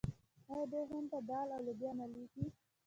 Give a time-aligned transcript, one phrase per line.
[0.51, 2.45] آیا دوی هند ته دال او لوبیا نه لیږي؟